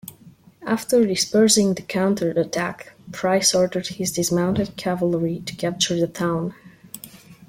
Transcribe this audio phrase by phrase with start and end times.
[0.65, 6.55] After dispersing the counterattack, Price ordered his dismounted cavalry to capture the town.